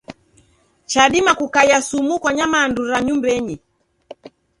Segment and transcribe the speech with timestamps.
[0.93, 3.55] Ghadima kukaia sumu kwa nyamandu ra nyumbenyi.